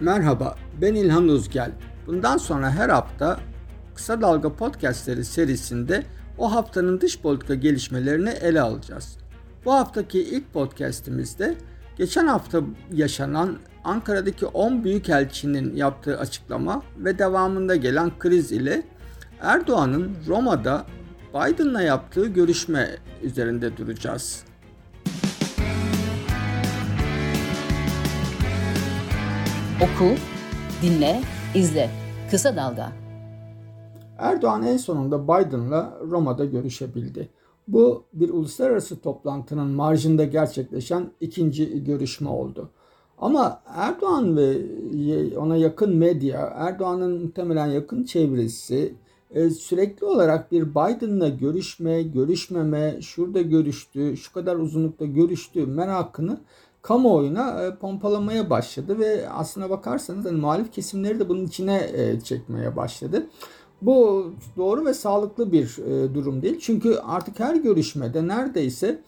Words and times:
Merhaba, 0.00 0.56
ben 0.80 0.94
İlhan 0.94 1.28
Uzgel. 1.28 1.72
Bundan 2.06 2.36
sonra 2.36 2.70
her 2.70 2.88
hafta 2.88 3.40
Kısa 3.94 4.20
Dalga 4.20 4.56
Podcastleri 4.56 5.24
serisinde 5.24 6.02
o 6.38 6.52
haftanın 6.52 7.00
dış 7.00 7.20
politika 7.20 7.54
gelişmelerini 7.54 8.28
ele 8.28 8.60
alacağız. 8.60 9.16
Bu 9.64 9.72
haftaki 9.72 10.20
ilk 10.20 10.52
podcastimizde 10.52 11.54
geçen 11.98 12.26
hafta 12.26 12.60
yaşanan 12.92 13.58
Ankara'daki 13.84 14.46
10 14.46 14.84
büyükelçinin 14.84 15.76
yaptığı 15.76 16.18
açıklama 16.18 16.82
ve 16.98 17.18
devamında 17.18 17.76
gelen 17.76 18.18
kriz 18.18 18.52
ile 18.52 18.82
Erdoğan'ın 19.40 20.16
Roma'da 20.26 20.86
Biden'la 21.34 21.82
yaptığı 21.82 22.26
görüşme 22.26 22.90
üzerinde 23.22 23.76
duracağız. 23.76 24.44
Oku, 29.76 30.14
dinle, 30.82 31.20
izle. 31.54 31.90
Kısa 32.30 32.56
Dalga. 32.56 32.92
Erdoğan 34.18 34.62
en 34.62 34.76
sonunda 34.76 35.24
Biden'la 35.24 35.98
Roma'da 36.10 36.44
görüşebildi. 36.44 37.28
Bu 37.68 38.04
bir 38.12 38.30
uluslararası 38.30 39.00
toplantının 39.00 39.66
marjında 39.66 40.24
gerçekleşen 40.24 41.10
ikinci 41.20 41.84
görüşme 41.84 42.28
oldu. 42.28 42.70
Ama 43.18 43.62
Erdoğan 43.66 44.36
ve 44.36 44.58
ona 45.36 45.56
yakın 45.56 45.96
medya, 45.96 46.52
Erdoğan'ın 46.56 47.22
muhtemelen 47.22 47.66
yakın 47.66 48.04
çevresi 48.04 48.94
e, 49.30 49.50
sürekli 49.50 50.06
olarak 50.06 50.52
bir 50.52 50.70
Biden'la 50.70 51.28
görüşme, 51.28 52.02
görüşmeme, 52.02 52.98
şurada 53.02 53.42
görüştü, 53.42 54.16
şu 54.16 54.32
kadar 54.32 54.56
uzunlukta 54.56 55.06
görüştü 55.06 55.66
merakını 55.66 56.40
kamuoyuna 56.86 57.62
e, 57.62 57.74
pompalamaya 57.74 58.50
başladı 58.50 58.98
ve 58.98 59.30
aslına 59.30 59.70
bakarsanız 59.70 60.24
hani 60.24 60.40
muhalif 60.40 60.72
kesimleri 60.72 61.20
de 61.20 61.28
bunun 61.28 61.46
içine 61.46 61.90
e, 61.94 62.20
çekmeye 62.20 62.76
başladı. 62.76 63.26
Bu 63.82 64.26
doğru 64.56 64.84
ve 64.84 64.94
sağlıklı 64.94 65.52
bir 65.52 65.78
e, 65.78 66.14
durum 66.14 66.42
değil. 66.42 66.58
Çünkü 66.60 66.94
artık 66.94 67.40
her 67.40 67.56
görüşmede 67.56 68.28
neredeyse 68.28 69.02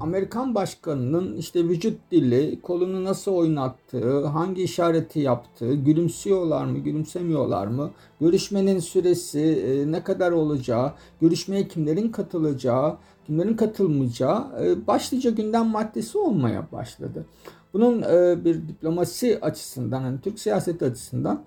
Amerikan 0.00 0.54
başkanının 0.54 1.36
işte 1.36 1.64
vücut 1.64 1.98
dili, 2.10 2.60
kolunu 2.62 3.04
nasıl 3.04 3.32
oynattığı, 3.32 4.26
hangi 4.26 4.62
işareti 4.62 5.20
yaptığı, 5.20 5.74
gülümsüyorlar 5.74 6.64
mı, 6.64 6.78
gülümsemiyorlar 6.78 7.66
mı, 7.66 7.90
görüşmenin 8.20 8.78
süresi 8.78 9.84
ne 9.88 10.02
kadar 10.02 10.32
olacağı, 10.32 10.92
görüşmeye 11.20 11.68
kimlerin 11.68 12.08
katılacağı, 12.08 12.96
kimlerin 13.28 13.54
katılmayacağı 13.54 14.64
e, 14.64 14.86
başlıca 14.86 15.30
gündem 15.30 15.66
maddesi 15.66 16.18
olmaya 16.18 16.72
başladı. 16.72 17.26
Bunun 17.72 18.02
e, 18.02 18.44
bir 18.44 18.68
diplomasi 18.68 19.40
açısından, 19.40 20.02
hani 20.02 20.20
Türk 20.20 20.38
siyaseti 20.38 20.84
açısından 20.84 21.44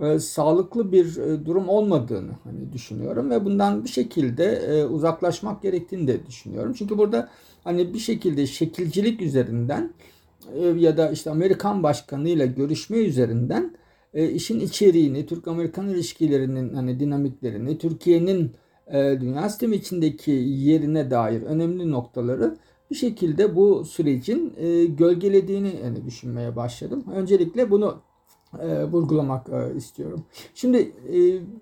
e, 0.00 0.18
sağlıklı 0.18 0.92
bir 0.92 1.14
durum 1.44 1.68
olmadığını 1.68 2.32
hani 2.44 2.72
düşünüyorum 2.72 3.30
ve 3.30 3.44
bundan 3.44 3.84
bir 3.84 3.88
şekilde 3.88 4.86
uzaklaşmak 4.86 5.62
gerektiğini 5.62 6.08
de 6.08 6.26
düşünüyorum. 6.26 6.74
Çünkü 6.78 6.98
burada 6.98 7.28
hani 7.64 7.94
bir 7.94 7.98
şekilde 7.98 8.46
şekilcilik 8.46 9.22
üzerinden 9.22 9.92
ya 10.76 10.96
da 10.96 11.10
işte 11.10 11.30
Amerikan 11.30 11.82
başkanıyla 11.82 12.46
görüşme 12.46 12.96
üzerinden 12.96 13.74
işin 14.14 14.60
içeriğini, 14.60 15.26
Türk-Amerikan 15.26 15.88
ilişkilerinin 15.88 16.74
hani 16.74 17.00
dinamiklerini, 17.00 17.78
Türkiye'nin 17.78 18.52
dünya 18.92 19.48
sistemi 19.48 19.76
içindeki 19.76 20.30
yerine 20.30 21.10
dair 21.10 21.42
önemli 21.42 21.90
noktaları 21.90 22.56
bir 22.90 22.94
şekilde 22.94 23.56
bu 23.56 23.84
sürecin 23.84 24.54
e, 24.56 24.84
gölgelediğini 24.84 25.72
düşünmeye 26.06 26.56
başladım. 26.56 27.04
Öncelikle 27.14 27.70
bunu 27.70 28.00
e, 28.58 28.84
vurgulamak 28.84 29.48
e, 29.48 29.76
istiyorum. 29.76 30.24
Şimdi 30.54 30.92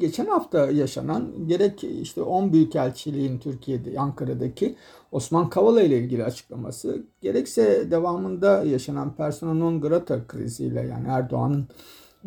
geçen 0.01 0.27
hafta 0.27 0.70
yaşanan 0.70 1.47
gerek 1.47 1.85
işte 1.85 2.23
10 2.23 2.52
Büyükelçiliğin 2.52 3.39
Türkiye'de 3.39 4.01
Ankara'daki 4.01 4.77
Osman 5.13 5.51
Kavala 5.51 5.83
ile 5.83 5.98
ilgili 5.98 6.25
açıklaması 6.25 7.02
gerekse 7.20 7.91
devamında 7.91 8.64
yaşanan 8.64 9.17
persona 9.17 9.55
non 9.55 9.81
grata 9.81 10.27
kriziyle 10.27 10.81
yani 10.81 11.08
Erdoğan'ın 11.08 11.69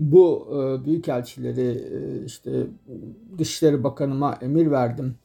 bu 0.02 0.48
e, 0.52 0.86
büyükelçileri 0.86 1.68
e, 1.68 2.26
işte 2.26 2.52
Dışişleri 3.38 3.84
Bakanıma 3.84 4.38
emir 4.42 4.72
verdim. 4.72 5.16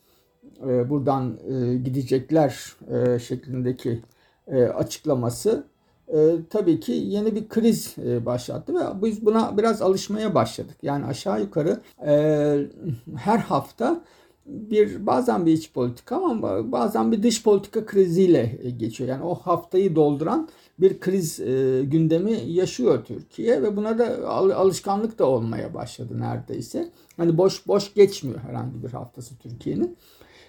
E, 0.69 0.91
buradan 0.91 1.39
e, 1.51 1.77
gidecekler 1.77 2.77
e, 2.91 3.19
şeklindeki 3.19 4.03
e, 4.47 4.63
açıklaması 4.65 5.67
e, 6.09 6.17
tabii 6.51 6.81
ki 6.81 6.93
yeni 6.93 7.35
bir 7.35 7.49
kriz 7.49 7.95
e, 8.07 8.27
başlattı 8.27 8.75
ve 8.75 9.03
biz 9.03 9.27
buna 9.27 9.59
biraz 9.59 9.83
alışmaya 9.83 10.35
başladık. 10.35 10.77
Yani 10.83 11.05
aşağı 11.05 11.41
yukarı 11.41 11.81
e, 12.07 12.13
her 13.17 13.39
hafta 13.39 14.03
bir 14.47 15.07
bazen 15.07 15.47
bir 15.47 15.53
iç 15.53 15.73
politika 15.73 16.17
ama 16.17 16.73
bazen 16.73 17.13
bir 17.13 17.23
dış 17.23 17.43
politika 17.43 17.87
kriziyle 17.87 18.59
e, 18.63 18.71
geçiyor. 18.71 19.11
Yani 19.11 19.25
o 19.25 19.35
haftayı 19.35 19.97
dolduran 19.97 20.49
bir 20.79 21.01
kriz 21.01 21.41
e, 21.41 21.83
gündemi 21.85 22.33
yaşıyor 22.33 23.05
Türkiye 23.05 23.63
ve 23.63 23.77
buna 23.77 23.99
da 23.99 24.29
alışkanlık 24.29 25.19
da 25.19 25.27
olmaya 25.27 25.75
başladı 25.75 26.21
neredeyse. 26.21 26.89
Hani 27.17 27.39
boş 27.39 27.67
boş 27.67 27.95
geçmiyor 27.95 28.41
herhangi 28.41 28.83
bir 28.85 28.91
haftası 28.91 29.39
Türkiye'nin. 29.39 29.97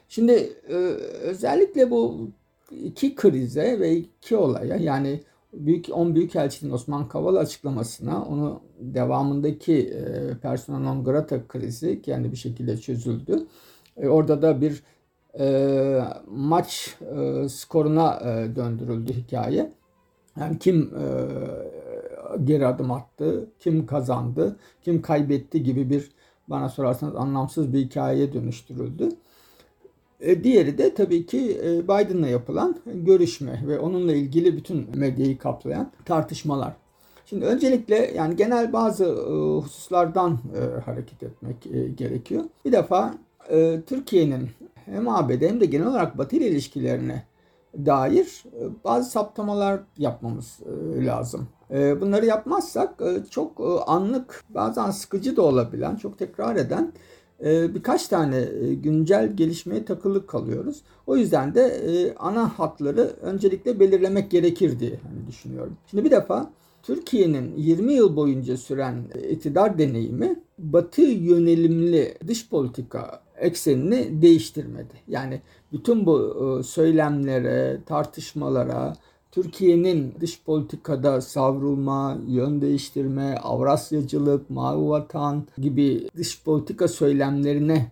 Şimdi 0.09 0.53
e, 0.69 0.73
özellikle 1.21 1.91
bu 1.91 2.29
iki 2.71 3.15
krize 3.15 3.79
ve 3.79 3.95
iki 3.95 4.35
olaya 4.35 4.75
yani 4.75 5.21
büyük 5.53 5.85
10 5.91 6.15
büyükelçinin 6.15 6.71
Osman 6.71 7.07
Kavala 7.07 7.39
açıklamasına 7.39 8.25
onu 8.25 8.61
devamındaki 8.79 9.73
e, 9.73 10.33
persona 10.41 10.79
non 10.79 11.03
grata 11.03 11.47
krizi 11.47 12.01
kendi 12.01 12.31
bir 12.31 12.37
şekilde 12.37 12.77
çözüldü. 12.77 13.47
E, 13.97 14.07
orada 14.07 14.41
da 14.41 14.61
bir 14.61 14.83
e, 15.39 16.01
maç 16.27 16.97
e, 17.15 17.49
skoruna 17.49 18.19
e, 18.19 18.55
döndürüldü 18.55 19.13
hikaye. 19.13 19.71
Yani 20.39 20.59
kim 20.59 20.81
e, 20.81 21.05
geri 22.43 22.67
adım 22.67 22.91
attı, 22.91 23.49
kim 23.59 23.85
kazandı, 23.85 24.55
kim 24.81 25.01
kaybetti 25.01 25.63
gibi 25.63 25.89
bir 25.89 26.11
bana 26.47 26.69
sorarsanız 26.69 27.15
anlamsız 27.15 27.73
bir 27.73 27.79
hikayeye 27.79 28.33
dönüştürüldü. 28.33 29.09
E, 30.19 30.43
diğeri 30.43 30.77
de 30.77 30.93
tabii 30.93 31.25
ki 31.25 31.61
e, 31.63 31.83
Biden'la 31.83 32.27
yapılan 32.27 32.77
görüşme 32.85 33.63
ve 33.67 33.79
onunla 33.79 34.13
ilgili 34.13 34.57
bütün 34.57 34.97
medyayı 34.97 35.37
kaplayan 35.37 35.91
tartışmalar. 36.05 36.73
Şimdi 37.25 37.45
öncelikle 37.45 38.11
yani 38.15 38.35
genel 38.35 38.73
bazı 38.73 39.05
e, 39.05 39.59
hususlardan 39.61 40.31
e, 40.31 40.79
hareket 40.81 41.23
etmek 41.23 41.67
e, 41.67 41.87
gerekiyor. 41.87 42.43
Bir 42.65 42.71
defa 42.71 43.13
e, 43.51 43.81
Türkiye'nin 43.87 44.49
hem 44.85 45.09
ABD 45.09 45.41
hem 45.41 45.61
de 45.61 45.65
genel 45.65 45.87
olarak 45.87 46.17
Batı 46.17 46.35
ile 46.35 46.47
ilişkilerine 46.47 47.23
dair 47.85 48.43
e, 48.45 48.83
bazı 48.83 49.11
saptamalar 49.11 49.79
yapmamız 49.97 50.59
e, 50.65 51.05
lazım. 51.05 51.47
E, 51.71 52.01
bunları 52.01 52.25
yapmazsak 52.25 53.01
çok 53.29 53.83
anlık, 53.87 54.43
bazen 54.49 54.91
sıkıcı 54.91 55.35
da 55.35 55.41
olabilen, 55.41 55.95
çok 55.95 56.19
tekrar 56.19 56.55
eden 56.55 56.93
birkaç 57.73 58.07
tane 58.07 58.41
güncel 58.73 59.33
gelişmeye 59.33 59.85
takılı 59.85 60.27
kalıyoruz. 60.27 60.81
O 61.07 61.17
yüzden 61.17 61.55
de 61.55 62.13
ana 62.19 62.59
hatları 62.59 63.11
öncelikle 63.21 63.79
belirlemek 63.79 64.31
gerekir 64.31 64.79
diye 64.79 64.99
hani 65.03 65.27
düşünüyorum. 65.27 65.77
Şimdi 65.87 66.03
bir 66.03 66.11
defa 66.11 66.49
Türkiye'nin 66.83 67.57
20 67.57 67.93
yıl 67.93 68.15
boyunca 68.15 68.57
süren 68.57 68.95
iktidar 69.29 69.77
deneyimi 69.77 70.39
batı 70.57 71.01
yönelimli 71.01 72.17
dış 72.27 72.49
politika 72.49 73.21
eksenini 73.37 74.21
değiştirmedi. 74.21 74.93
Yani 75.07 75.41
bütün 75.71 76.05
bu 76.05 76.37
e, 76.59 76.63
söylemlere, 76.63 77.79
tartışmalara, 77.85 78.93
Türkiye'nin 79.31 80.13
dış 80.19 80.43
politikada 80.43 81.21
savrulma, 81.21 82.17
yön 82.27 82.61
değiştirme, 82.61 83.37
Avrasyacılık, 83.37 84.49
mavi 84.49 84.89
vatan 84.89 85.47
gibi 85.57 86.09
dış 86.17 86.43
politika 86.43 86.87
söylemlerine 86.87 87.91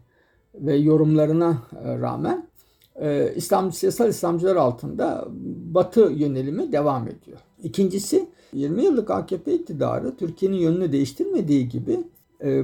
ve 0.55 0.75
yorumlarına 0.75 1.63
e, 1.83 1.99
rağmen 1.99 2.47
e, 2.95 3.33
İslam 3.35 3.71
siyasal 3.71 4.09
İslamcılar 4.09 4.55
altında 4.55 5.27
Batı 5.73 6.01
yönelimi 6.01 6.71
devam 6.71 7.07
ediyor. 7.07 7.39
İkincisi 7.63 8.29
20 8.53 8.83
yıllık 8.83 9.11
AKP 9.11 9.53
iktidarı 9.53 10.15
Türkiye'nin 10.17 10.57
yönünü 10.57 10.91
değiştirmediği 10.91 11.69
gibi 11.69 11.99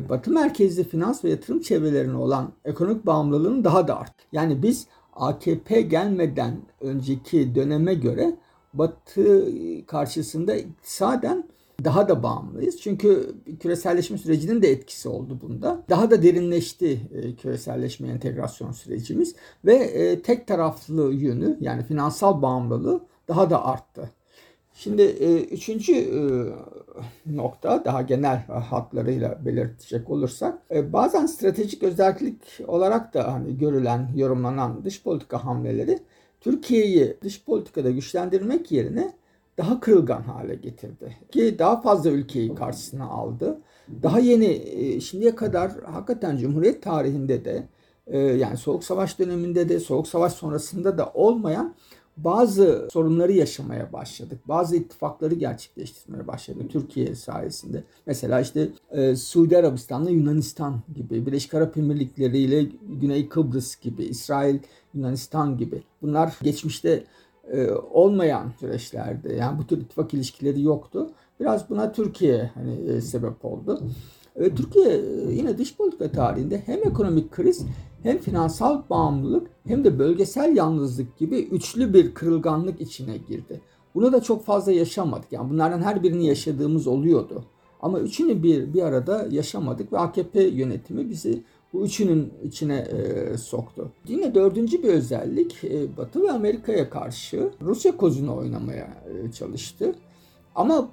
Batı 0.10 0.32
merkezli 0.32 0.84
finans 0.84 1.24
ve 1.24 1.30
yatırım 1.30 1.62
çevrelerine 1.62 2.18
olan 2.18 2.54
ekonomik 2.66 3.06
bağımlılığını 3.06 3.64
daha 3.64 3.88
da 3.88 4.00
arttı. 4.00 4.24
Yani 4.32 4.64
biz 4.64 4.88
AKP 5.14 5.82
gelmeden 5.82 6.62
önceki 6.82 7.56
döneme 7.56 7.94
göre 7.94 8.36
Batı 8.74 9.48
karşısında 9.88 10.56
iktisaden 10.56 11.44
daha 11.84 12.10
da 12.10 12.24
bağımlıyız. 12.24 12.82
Çünkü 12.82 13.36
küreselleşme 13.60 14.18
sürecinin 14.18 14.62
de 14.62 14.72
etkisi 14.72 15.10
oldu 15.10 15.40
bunda. 15.42 15.84
Daha 15.90 16.12
da 16.12 16.24
derinleşti 16.24 17.02
e, 17.14 17.36
küreselleşme 17.36 18.08
entegrasyon 18.08 18.72
sürecimiz 18.72 19.36
ve 19.66 19.74
e, 19.76 20.22
tek 20.22 20.48
taraflı 20.48 21.14
yönü 21.14 21.58
yani 21.62 21.84
finansal 21.84 22.42
bağımlılığı 22.42 23.02
daha 23.28 23.50
da 23.50 23.66
arttı. 23.66 24.10
Şimdi 24.74 25.02
e, 25.02 25.42
üçüncü 25.44 26.12
nokta 27.26 27.86
daha 27.86 28.02
genel 28.02 28.46
hatlarıyla 28.48 29.46
belirtecek 29.46 30.10
olursak 30.10 30.62
e, 30.72 30.94
bazen 30.94 31.26
stratejik 31.26 31.84
özellik 31.84 32.38
olarak 32.68 33.14
da 33.14 33.34
hani 33.34 33.58
görülen, 33.58 34.10
yorumlanan 34.16 34.86
dış 34.86 35.04
politika 35.04 35.46
hamleleri 35.46 36.00
Türkiye'yi 36.42 37.18
dış 37.22 37.46
politikada 37.46 37.92
güçlendirmek 37.92 38.72
yerine 38.72 39.14
daha 39.58 39.80
kırılgan 39.80 40.22
hale 40.22 40.56
getirdi. 40.56 41.18
Ki 41.32 41.56
daha 41.60 41.82
fazla 41.82 42.10
ülkeyi 42.10 42.56
karşısına 42.56 43.06
aldı. 43.06 43.62
Daha 44.04 44.20
yeni 44.20 44.46
e, 44.46 45.00
şimdiye 45.00 45.36
kadar 45.36 45.72
hakikaten 45.86 46.38
Cumhuriyet 46.38 46.84
tarihinde 46.84 47.46
de 47.46 47.68
e, 48.08 48.20
yani 48.20 48.58
Soğuk 48.58 48.84
Savaş 48.84 49.20
döneminde 49.20 49.70
de 49.70 49.80
Soğuk 49.80 50.08
Savaş 50.08 50.34
sonrasında 50.34 50.98
da 50.98 51.12
olmayan 51.14 51.76
bazı 52.18 52.88
sorunları 52.94 53.32
yaşamaya 53.32 53.94
başladık. 53.94 54.40
Bazı 54.48 54.76
ittifakları 54.76 55.36
gerçekleştirmeye 55.36 56.28
başladı 56.28 56.60
Türkiye 56.70 57.16
sayesinde. 57.16 57.84
Mesela 58.06 58.42
işte 58.42 58.70
e, 58.92 59.16
Suudi 59.16 59.58
Arabistan'la 59.58 60.10
Yunanistan 60.10 60.82
gibi, 60.96 61.26
Birleşik 61.26 61.54
Arap 61.54 61.78
Emirlikleri 61.78 62.38
ile 62.38 62.68
Güney 63.02 63.30
Kıbrıs 63.30 63.76
gibi, 63.82 64.04
İsrail, 64.04 64.60
Yunanistan 64.94 65.58
gibi. 65.58 65.84
Bunlar 66.02 66.38
geçmişte 66.42 67.04
e, 67.52 67.72
olmayan 67.72 68.52
süreçlerde 68.60 69.34
yani 69.34 69.60
bu 69.60 69.68
tür 69.68 69.78
ittifak 69.78 70.14
ilişkileri 70.14 70.62
yoktu. 70.62 71.10
Biraz 71.40 71.70
buna 71.70 71.92
Türkiye 71.92 72.52
hani 72.54 72.92
e, 72.92 73.02
sebep 73.02 73.46
oldu. 73.46 73.84
E, 74.36 74.56
Türkiye 74.56 74.94
e, 74.94 75.32
yine 75.32 75.58
dış 75.58 75.78
politika 75.78 76.12
tarihinde 76.12 76.64
hem 76.66 76.80
ekonomik 76.88 77.32
kriz 77.32 77.66
hem 78.04 78.18
finansal 78.18 78.82
bağımlılık 78.90 79.48
hem 79.68 79.84
de 79.84 80.00
bölgesel 80.00 80.56
yalnızlık 80.56 81.18
gibi 81.18 81.40
üçlü 81.40 81.94
bir 81.94 82.14
kırılganlık 82.14 82.82
içine 82.82 83.18
girdi. 83.18 83.62
Bunu 83.96 84.14
da 84.14 84.22
çok 84.22 84.46
fazla 84.46 84.72
yaşamadık. 84.72 85.32
Yani 85.32 85.50
bunlardan 85.50 85.82
her 85.82 86.04
birini 86.04 86.26
yaşadığımız 86.26 86.88
oluyordu. 86.88 87.44
Ama 87.82 88.00
üçünü 88.00 88.44
bir 88.44 88.74
bir 88.74 88.82
arada 88.82 89.28
yaşamadık 89.32 89.94
ve 89.94 89.98
AKP 89.98 90.44
yönetimi 90.44 91.10
bizi 91.10 91.44
bu 91.74 91.86
üçünün 91.86 92.34
içine 92.44 92.78
e, 92.78 93.38
soktu. 93.38 93.92
Yine 94.08 94.36
dördüncü 94.36 94.84
bir 94.84 94.90
özellik 94.90 95.64
e, 95.64 95.98
Batı 95.98 96.24
ve 96.24 96.32
Amerika'ya 96.32 96.90
karşı 96.90 97.52
Rusya 97.62 97.98
kozunu 97.98 98.36
oynamaya 98.36 99.04
e, 99.28 99.32
çalıştı. 99.32 99.96
Ama 100.56 100.90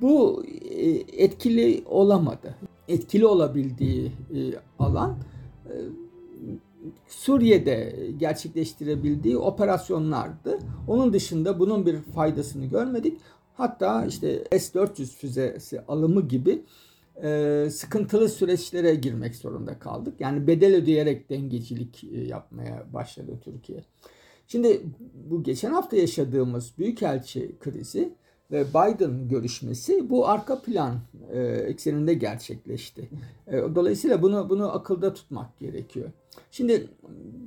bu 0.00 0.44
e, 0.70 0.90
etkili 1.24 1.82
olamadı. 1.86 2.54
Etkili 2.88 3.26
olabildiği 3.26 4.12
e, 4.34 4.38
alan 4.78 5.16
e, 5.66 5.74
Suriye'de 7.08 7.96
gerçekleştirebildiği 8.16 9.38
operasyonlardı. 9.38 10.58
Onun 10.88 11.12
dışında 11.12 11.58
bunun 11.58 11.86
bir 11.86 12.02
faydasını 12.02 12.66
görmedik. 12.66 13.20
Hatta 13.54 14.06
işte 14.06 14.44
S-400 14.50 15.04
füzesi 15.04 15.80
alımı 15.80 16.28
gibi 16.28 16.64
e, 17.22 17.68
sıkıntılı 17.70 18.28
süreçlere 18.28 18.94
girmek 18.94 19.36
zorunda 19.36 19.78
kaldık. 19.78 20.20
Yani 20.20 20.46
bedel 20.46 20.76
ödeyerek 20.76 21.30
dengecilik 21.30 22.04
e, 22.04 22.20
yapmaya 22.20 22.86
başladı 22.92 23.40
Türkiye. 23.44 23.84
Şimdi 24.46 24.82
bu 25.30 25.42
geçen 25.42 25.70
hafta 25.70 25.96
yaşadığımız 25.96 26.72
büyükelçi 26.78 27.56
krizi 27.60 28.14
ve 28.50 28.66
Biden 28.68 29.28
görüşmesi 29.28 30.10
bu 30.10 30.28
arka 30.28 30.62
plan 30.62 31.00
e, 31.32 31.40
ekseninde 31.42 32.14
gerçekleşti. 32.14 33.08
E, 33.46 33.52
dolayısıyla 33.74 34.22
bunu 34.22 34.50
bunu 34.50 34.72
akılda 34.74 35.14
tutmak 35.14 35.58
gerekiyor. 35.58 36.10
Şimdi 36.50 36.88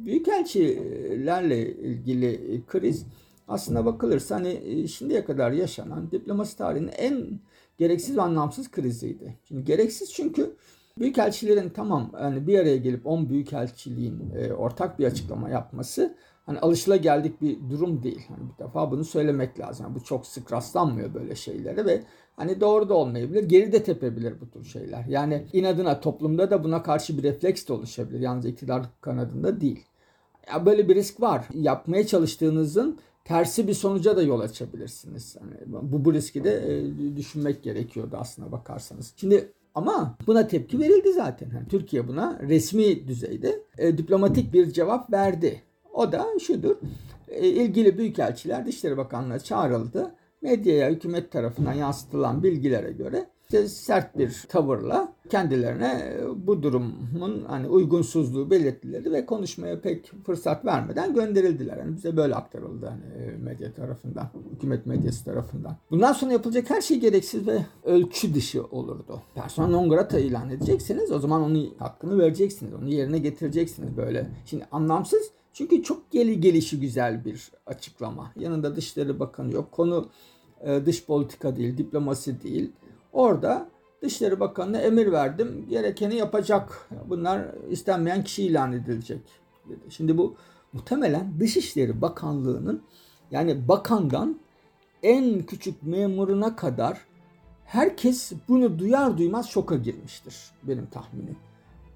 büyükelçilerle 0.06 1.75
ilgili 1.75 2.62
kriz 2.68 3.06
aslında 3.48 3.86
bakılırsa 3.86 4.36
hani 4.36 4.62
e, 4.65 4.88
şimdiye 4.88 5.25
kadar 5.25 5.51
yaşanan 5.51 6.12
diplomasi 6.12 6.57
tarihinin 6.57 6.92
en 6.98 7.39
gereksiz 7.77 8.18
ve 8.18 8.21
anlamsız 8.21 8.71
kriziydi. 8.71 9.39
Şimdi 9.48 9.63
gereksiz 9.63 10.13
çünkü 10.13 10.56
büyükelçilerin 11.01 11.69
tamam 11.69 12.12
yani 12.21 12.48
bir 12.48 12.59
araya 12.59 12.77
gelip 12.77 13.07
10 13.07 13.30
büyükelçiliğin 13.30 14.31
e, 14.36 14.53
ortak 14.53 15.00
bir 15.00 15.06
açıklama 15.06 15.50
yapması 15.50 16.15
hani 16.45 16.59
alışıla 16.59 16.95
geldik 16.95 17.42
bir 17.42 17.69
durum 17.69 18.03
değil. 18.03 18.21
Hani 18.27 18.50
bir 18.50 18.65
defa 18.65 18.92
bunu 18.92 19.06
söylemek 19.06 19.59
lazım. 19.59 19.86
Yani 19.86 19.95
bu 19.95 20.03
çok 20.03 20.27
sık 20.27 20.51
rastlanmıyor 20.53 21.13
böyle 21.13 21.36
şeylere 21.36 21.86
ve 21.86 22.03
hani 22.36 22.62
doğru 22.62 22.89
da 22.89 22.94
olmayabilir. 22.94 23.44
Geri 23.44 23.71
de 23.71 23.83
tepebilir 23.83 24.42
bu 24.42 24.50
tür 24.50 24.63
şeyler. 24.63 25.06
Yani 25.06 25.48
inadına 25.53 26.00
toplumda 26.00 26.51
da 26.51 26.63
buna 26.63 26.83
karşı 26.83 27.18
bir 27.18 27.24
refleks 27.24 27.68
de 27.68 27.74
oluşabilir. 27.74 28.19
Yalnız 28.19 28.45
iktidar 28.45 28.86
kanadında 29.01 29.62
değil. 29.62 29.86
Ya 30.53 30.65
böyle 30.65 30.89
bir 30.89 30.95
risk 30.95 31.21
var. 31.21 31.45
Yapmaya 31.53 32.07
çalıştığınızın 32.07 33.00
tersi 33.25 33.68
bir 33.68 33.74
sonuca 33.74 34.18
da 34.18 34.24
yol 34.24 34.39
açabilirsiniz. 34.39 35.38
Yani 35.39 35.53
bu, 35.92 36.06
bu 36.06 36.13
riski 36.13 36.44
de 36.44 36.77
e, 36.77 37.15
düşünmek 37.15 37.63
gerekiyordu 37.63 38.18
aslına 38.19 38.51
bakarsanız. 38.51 39.13
Şimdi 39.15 39.51
ama 39.75 40.18
buna 40.27 40.47
tepki 40.47 40.79
verildi 40.79 41.13
zaten. 41.13 41.50
Yani 41.56 41.68
Türkiye 41.68 42.07
buna 42.07 42.39
resmi 42.41 43.07
düzeyde 43.07 43.59
e, 43.77 43.97
diplomatik 43.97 44.53
bir 44.53 44.71
cevap 44.71 45.12
verdi. 45.12 45.62
O 45.94 46.12
da 46.12 46.27
şudur. 46.39 46.75
E, 47.27 47.47
ilgili 47.47 47.97
büyükelçiler 47.97 48.65
Dışişleri 48.65 48.97
Bakanlığı 48.97 49.39
çağrıldı. 49.39 50.15
Medyaya 50.41 50.89
hükümet 50.89 51.31
tarafından 51.31 51.73
yansıtılan 51.73 52.44
bilgilere 52.44 52.91
göre 52.91 53.25
işte 53.51 53.68
sert 53.68 54.18
bir 54.18 54.44
tavırla 54.50 55.13
kendilerine 55.30 56.18
bu 56.36 56.63
durumun 56.63 57.45
hani 57.48 57.68
uygunsuzluğu 57.68 58.51
belirttiler 58.51 59.12
ve 59.12 59.25
konuşmaya 59.25 59.81
pek 59.81 60.12
fırsat 60.25 60.65
vermeden 60.65 61.13
gönderildiler. 61.13 61.77
Yani 61.77 61.95
bize 61.95 62.18
böyle 62.18 62.36
aktarıldı 62.36 62.86
hani 62.86 63.38
medya 63.38 63.74
tarafından, 63.74 64.30
hükümet 64.56 64.86
medyası 64.86 65.25
tarafından. 65.25 65.77
Bundan 65.92 66.13
sonra 66.13 66.31
yapılacak 66.31 66.69
her 66.69 66.81
şey 66.81 67.00
gereksiz 67.00 67.48
ve 67.48 67.65
ölçü 67.83 68.33
dışı 68.33 68.63
olurdu. 68.65 69.21
Persona 69.36 69.68
non 69.68 69.89
grata 69.89 70.19
ilan 70.19 70.50
edeceksiniz 70.50 71.12
o 71.12 71.19
zaman 71.19 71.42
onun 71.42 71.74
hakkını 71.80 72.19
vereceksiniz. 72.19 72.74
Onu 72.74 72.89
yerine 72.89 73.18
getireceksiniz 73.18 73.98
böyle. 73.98 74.27
Şimdi 74.45 74.65
anlamsız 74.71 75.31
çünkü 75.53 75.83
çok 75.83 76.12
geli 76.12 76.42
gelişi 76.42 76.80
güzel 76.80 77.25
bir 77.25 77.51
açıklama. 77.65 78.31
Yanında 78.36 78.75
Dışişleri 78.75 79.19
Bakanı 79.19 79.53
yok. 79.53 79.71
Konu 79.71 80.09
e, 80.62 80.86
dış 80.86 81.06
politika 81.06 81.56
değil, 81.56 81.77
diplomasi 81.77 82.44
değil. 82.44 82.71
Orada 83.13 83.69
Dışişleri 84.01 84.39
Bakanı'na 84.39 84.77
emir 84.77 85.11
verdim. 85.11 85.65
Gerekeni 85.69 86.15
yapacak. 86.15 86.89
Bunlar 87.09 87.45
istenmeyen 87.69 88.23
kişi 88.23 88.43
ilan 88.43 88.73
edilecek. 88.73 89.21
Dedi. 89.69 89.79
Şimdi 89.89 90.17
bu 90.17 90.35
muhtemelen 90.73 91.33
Dışişleri 91.39 92.01
Bakanlığı'nın 92.01 92.83
yani 93.31 93.67
bakandan 93.67 94.39
en 95.03 95.41
küçük 95.41 95.83
memuruna 95.83 96.55
kadar 96.55 96.97
herkes 97.65 98.31
bunu 98.47 98.79
duyar 98.79 99.17
duymaz 99.17 99.50
şoka 99.50 99.75
girmiştir 99.75 100.36
benim 100.63 100.86
tahminim. 100.86 101.38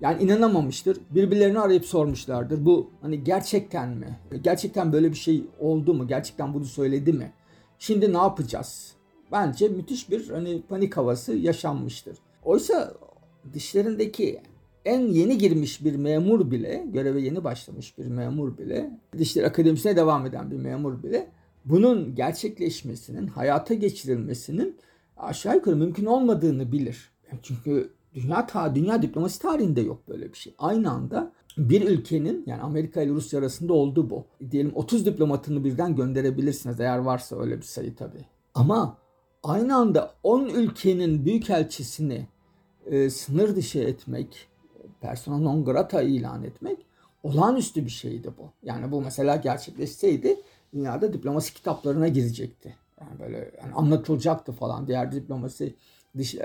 Yani 0.02 0.24
inanamamıştır. 0.24 0.98
Birbirlerini 1.10 1.60
arayıp 1.60 1.86
sormuşlardır. 1.86 2.66
Bu 2.66 2.90
hani 3.02 3.24
gerçekten 3.24 3.90
mi? 3.90 4.20
Gerçekten 4.42 4.94
böyle 4.94 5.10
bir 5.10 5.18
şey 5.18 5.44
oldu 5.60 5.94
mu? 5.94 6.08
Gerçekten 6.08 6.54
bunu 6.54 6.66
söyledi 6.66 7.14
mi? 7.14 7.34
Şimdi 7.80 8.14
ne 8.14 8.18
yapacağız? 8.18 8.94
Bence 9.32 9.68
müthiş 9.68 10.10
bir 10.10 10.30
hani 10.30 10.62
panik 10.62 10.98
havası 10.98 11.34
yaşanmıştır. 11.34 12.18
Oysa 12.44 12.94
dişlerindeki 13.54 14.42
en 14.86 15.00
yeni 15.00 15.38
girmiş 15.38 15.86
bir 15.86 15.96
memur 15.96 16.52
bile, 16.52 16.86
göreve 16.94 17.22
yeni 17.22 17.44
başlamış 17.44 17.98
bir 17.98 18.08
memur 18.08 18.58
bile, 18.58 19.00
Dişleri 19.18 19.48
Akademisi'ne 19.48 19.96
devam 19.96 20.26
eden 20.26 20.52
bir 20.52 20.58
memur 20.58 21.04
bile 21.04 21.28
bunun 21.66 22.16
gerçekleşmesinin, 22.16 23.28
hayata 23.28 23.74
geçirilmesinin 23.74 24.78
aşağı 25.18 25.56
yukarı 25.56 25.76
mümkün 25.76 26.06
olmadığını 26.06 26.72
bilir. 26.72 27.12
Çünkü 27.42 27.94
dünya 28.14 28.48
ta 28.48 28.76
dünya 28.76 29.02
diplomasi 29.02 29.42
tarihinde 29.42 29.82
yok 29.82 30.08
böyle 30.08 30.34
bir 30.34 30.38
şey. 30.38 30.56
Aynı 30.58 30.92
anda 30.92 31.32
bir 31.58 31.88
ülkenin 31.88 32.44
yani 32.46 32.62
Amerika 32.62 33.02
ile 33.02 33.12
Rusya 33.12 33.40
arasında 33.40 33.74
oldu 33.74 34.10
bu. 34.10 34.26
Diyelim 34.52 34.72
30 34.76 35.06
diplomatını 35.06 35.64
birden 35.64 35.96
gönderebilirsiniz 35.96 36.80
eğer 36.80 36.98
varsa 36.98 37.40
öyle 37.40 37.58
bir 37.58 37.66
sayı 37.66 37.96
tabii. 37.96 38.26
Ama 38.54 38.98
aynı 39.46 39.76
anda 39.76 40.14
10 40.24 40.46
ülkenin 40.46 41.26
büyükelçisini 41.26 42.28
e, 42.86 43.10
sınır 43.10 43.56
dışı 43.56 43.80
etmek, 43.80 44.48
persona 45.02 45.38
non 45.38 45.66
grata 45.66 46.02
ilan 46.02 46.44
etmek 46.44 46.78
olağanüstü 47.24 47.86
bir 47.86 47.90
şeydi 47.90 48.30
bu. 48.38 48.52
Yani 48.64 48.92
bu 48.92 49.02
mesela 49.02 49.36
gerçekleşseydi 49.36 50.42
dünyada 50.74 51.14
diplomasi 51.14 51.54
kitaplarına 51.54 52.08
girecekti. 52.08 52.76
Yani 53.02 53.20
böyle 53.20 53.52
yani 53.62 53.74
anlatılacaktı 53.74 54.52
falan 54.52 54.88
diğer 54.88 55.12
diplomasi 55.12 55.76
dış 56.18 56.36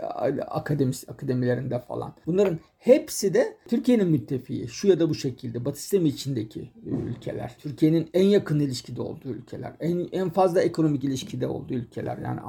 akademis 0.49 1.09
akademilerinde 1.09 1.79
falan. 1.79 2.15
Bunların 2.27 2.59
hepsi 2.79 3.35
de 3.35 3.57
Türkiye'nin 3.69 4.09
müttefiği. 4.09 4.69
Şu 4.69 4.89
ya 4.89 5.01
da 5.01 5.11
bu 5.11 5.15
şekilde 5.15 5.65
Batı 5.65 5.81
sistemi 5.81 6.09
içindeki 6.09 6.71
ülkeler. 6.85 7.57
Türkiye'nin 7.59 8.11
en 8.15 8.25
yakın 8.25 8.61
ilişkide 8.61 9.03
olduğu 9.03 9.29
ülkeler. 9.29 9.73
En, 9.81 10.09
en 10.13 10.31
fazla 10.31 10.61
ekonomik 10.61 11.05
ilişkide 11.05 11.47
olduğu 11.47 11.75
ülkeler. 11.75 12.19
Yani 12.19 12.41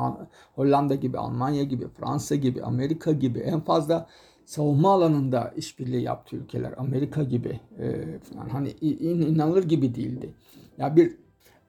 Hollanda 0.56 0.96
gibi, 0.96 1.18
Almanya 1.18 1.64
gibi, 1.64 1.88
Fransa 1.88 2.36
gibi, 2.36 2.64
Amerika 2.64 3.12
gibi 3.12 3.40
en 3.40 3.60
fazla 3.60 4.08
savunma 4.46 4.94
alanında 4.94 5.54
işbirliği 5.58 6.04
yaptığı 6.04 6.36
ülkeler. 6.36 6.74
Amerika 6.78 7.24
gibi. 7.24 7.60
E, 7.80 8.20
falan. 8.20 8.50
Hani 8.50 8.70
in, 8.82 9.22
inanılır 9.22 9.64
gibi 9.64 9.96
değildi. 9.96 10.34
Ya 10.78 10.96
bir 10.96 11.18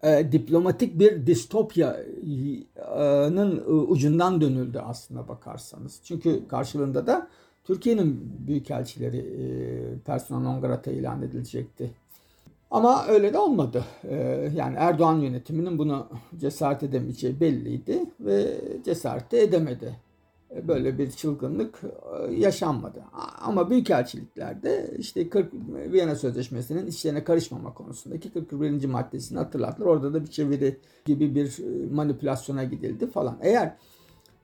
e, 0.03 0.33
diplomatik 0.33 0.99
bir 0.99 1.27
distopyanın 1.27 2.67
e, 3.59 3.71
ucundan 3.71 4.41
dönüldü 4.41 4.79
aslında 4.79 5.29
bakarsanız. 5.29 6.01
Çünkü 6.05 6.49
karşılığında 6.49 7.07
da 7.07 7.29
Türkiye'nin 7.65 8.33
büyükelçileri 8.47 9.19
e, 9.19 9.45
persona 9.99 10.39
non 10.41 10.61
grata 10.61 10.91
ilan 10.91 11.23
edilecekti. 11.23 11.91
Ama 12.71 13.07
öyle 13.07 13.33
de 13.33 13.39
olmadı. 13.39 13.85
E, 14.05 14.15
yani 14.55 14.77
Erdoğan 14.79 15.19
yönetiminin 15.19 15.79
bunu 15.79 16.09
cesaret 16.41 16.83
edemeyeceği 16.83 17.41
belliydi 17.41 18.05
ve 18.21 18.61
cesaret 18.85 19.33
de 19.33 19.43
edemedi. 19.43 19.97
E, 20.57 20.69
böyle 20.69 20.99
bir 20.99 21.11
çılgınlık 21.11 21.81
e, 22.29 22.35
yaşanmadı. 22.35 23.05
Ama 23.41 23.71
büyükelçiliklerde 23.71 24.95
işte 24.99 25.29
40 25.29 25.55
Viyana 25.93 26.15
Sözleşmesi'nin 26.15 26.87
içlerine 26.87 27.25
karışmama 27.25 27.75
konusundaki 27.75 28.33
41. 28.33 28.85
maddesini 28.85 29.39
hatırlattılar. 29.39 29.87
Orada 29.87 30.15
da 30.15 30.23
bir 30.23 30.31
çeviri 30.31 30.79
gibi 31.05 31.35
bir 31.35 31.59
e, 31.59 31.95
manipülasyona 31.95 32.65
gidildi 32.65 33.07
falan. 33.07 33.39
Eğer 33.43 33.77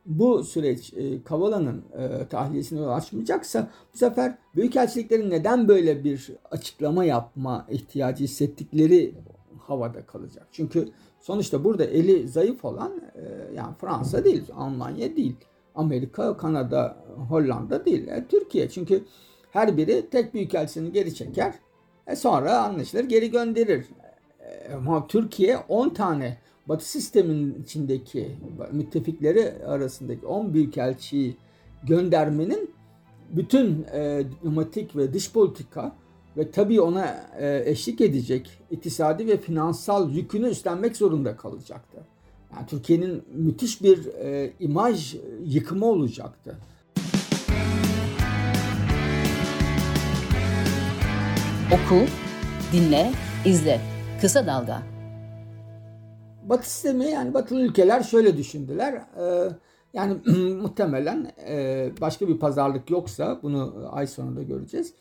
bu 0.07 0.45
süreç 0.45 0.95
Kavala'nın 1.25 1.85
tahliyesine 2.31 2.81
yol 2.81 2.88
açmayacaksa 2.88 3.71
bu 3.95 3.99
sefer 3.99 4.38
büyükelçiliklerin 4.57 5.31
neden 5.31 5.69
böyle 5.69 6.05
bir 6.05 6.31
açıklama 6.50 7.05
yapma 7.05 7.67
ihtiyacı 7.71 8.25
hissettikleri 8.25 9.15
havada 9.59 10.07
kalacak. 10.07 10.49
Çünkü 10.53 10.88
sonuçta 11.21 11.65
burada 11.65 11.85
eli 11.85 12.29
zayıf 12.29 12.65
olan 12.65 12.93
yani 13.55 13.75
Fransa 13.81 14.25
değil, 14.25 14.45
Almanya 14.57 15.17
değil. 15.17 15.37
Amerika, 15.78 16.37
Kanada, 16.37 16.97
Hollanda 17.28 17.85
değil. 17.85 18.08
E, 18.08 18.25
Türkiye 18.28 18.68
çünkü 18.68 19.04
her 19.50 19.76
biri 19.76 20.11
tek 20.11 20.35
büyükelçisini 20.35 20.92
geri 20.92 21.14
çeker. 21.14 21.54
E, 22.06 22.16
sonra 22.16 22.58
anlaşılır 22.58 23.04
geri 23.04 23.30
gönderir. 23.30 23.87
E, 24.40 24.73
ama 24.75 25.06
Türkiye 25.06 25.58
10 25.68 25.88
tane 25.88 26.38
Batı 26.68 26.88
sistemin 26.88 27.62
içindeki 27.62 28.37
müttefikleri 28.73 29.64
arasındaki 29.66 30.26
10 30.26 30.54
büyükelçiyi 30.54 31.37
göndermenin 31.82 32.70
bütün 33.30 33.87
e, 33.92 34.23
diplomatik 34.30 34.97
ve 34.97 35.12
dış 35.12 35.32
politika 35.32 35.97
ve 36.37 36.50
tabii 36.50 36.80
ona 36.80 37.30
e, 37.38 37.62
eşlik 37.70 38.00
edecek 38.00 38.50
iktisadi 38.70 39.26
ve 39.26 39.37
finansal 39.37 40.11
yükünü 40.11 40.49
üstlenmek 40.49 40.97
zorunda 40.97 41.37
kalacaktı. 41.37 41.99
Yani 42.57 42.67
Türkiye'nin 42.67 43.25
müthiş 43.35 43.83
bir 43.83 44.07
e, 44.07 44.52
imaj 44.61 45.17
yıkımı 45.45 45.87
olacaktı. 45.87 46.59
Oku, 51.73 52.05
dinle, 52.73 53.12
izle. 53.45 53.81
Kısa 54.21 54.47
Dalga. 54.47 54.83
Batı 56.45 56.71
sistemi 56.71 57.05
yani 57.05 57.35
batılı 57.35 57.61
ülkeler 57.61 58.02
şöyle 58.02 58.37
düşündüler. 58.37 58.93
E, 58.95 59.49
yani 59.93 60.17
muhtemelen 60.62 61.33
e, 61.49 61.90
başka 62.00 62.28
bir 62.28 62.38
pazarlık 62.38 62.90
yoksa 62.90 63.40
bunu 63.43 63.88
ay 63.90 64.07
sonunda 64.07 64.43
göreceğiz. 64.43 64.95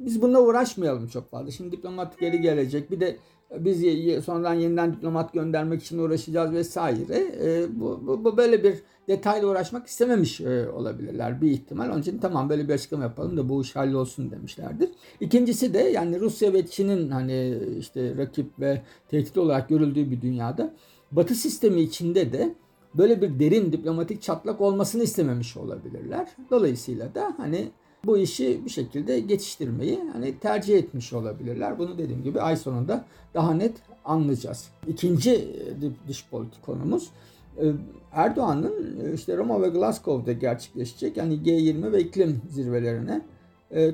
Biz 0.00 0.22
bununla 0.22 0.40
uğraşmayalım 0.40 1.08
çok 1.08 1.30
fazla. 1.30 1.50
Şimdi 1.50 1.72
diplomat 1.72 2.18
geri 2.18 2.40
gelecek. 2.40 2.90
Bir 2.90 3.00
de 3.00 3.16
biz 3.58 3.80
sonradan 4.24 4.54
yeniden 4.54 4.92
diplomat 4.92 5.32
göndermek 5.32 5.82
için 5.82 5.98
uğraşacağız 5.98 6.52
vesaire. 6.52 7.26
E, 7.42 7.80
bu, 7.80 8.00
bu, 8.06 8.24
bu 8.24 8.36
böyle 8.36 8.64
bir 8.64 8.74
detayla 9.08 9.48
uğraşmak 9.48 9.86
istememiş 9.86 10.40
e, 10.40 10.70
olabilirler 10.70 11.40
bir 11.40 11.50
ihtimal. 11.50 11.90
Onun 11.90 12.00
için 12.00 12.18
tamam 12.18 12.48
böyle 12.48 12.68
bir 12.68 12.74
açıklama 12.74 13.04
yapalım 13.04 13.36
da 13.36 13.48
bu 13.48 13.62
iş 13.62 13.76
hallolsun 13.76 14.30
demişlerdir. 14.30 14.90
İkincisi 15.20 15.74
de 15.74 15.78
yani 15.78 16.20
Rusya 16.20 16.52
ve 16.52 16.66
Çin'in 16.66 17.10
hani 17.10 17.58
işte 17.78 18.16
rakip 18.16 18.60
ve 18.60 18.82
tehdit 19.08 19.38
olarak 19.38 19.68
görüldüğü 19.68 20.10
bir 20.10 20.20
dünyada 20.20 20.74
Batı 21.12 21.34
sistemi 21.34 21.80
içinde 21.80 22.32
de 22.32 22.54
böyle 22.94 23.22
bir 23.22 23.38
derin 23.38 23.72
diplomatik 23.72 24.22
çatlak 24.22 24.60
olmasını 24.60 25.02
istememiş 25.02 25.56
olabilirler. 25.56 26.28
Dolayısıyla 26.50 27.14
da 27.14 27.34
hani 27.36 27.68
bu 28.06 28.18
işi 28.18 28.64
bir 28.64 28.70
şekilde 28.70 29.20
geçiştirmeyi 29.20 30.00
hani 30.12 30.38
tercih 30.38 30.78
etmiş 30.78 31.12
olabilirler. 31.12 31.78
Bunu 31.78 31.98
dediğim 31.98 32.22
gibi 32.22 32.40
ay 32.40 32.56
sonunda 32.56 33.04
daha 33.34 33.54
net 33.54 33.76
anlayacağız. 34.04 34.68
İkinci 34.88 35.30
e, 35.30 36.08
dış 36.08 36.26
politik 36.30 36.62
konumuz 36.62 37.10
e, 37.58 37.64
Erdoğan'ın 38.12 39.00
e, 39.04 39.14
işte 39.14 39.36
Roma 39.36 39.62
ve 39.62 39.68
Glasgow'da 39.68 40.32
gerçekleşecek 40.32 41.16
yani 41.16 41.34
G20 41.34 41.92
ve 41.92 42.00
iklim 42.00 42.42
zirvelerine 42.50 43.22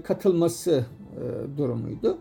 katılması 0.05 0.85
durumuydu. 1.57 2.19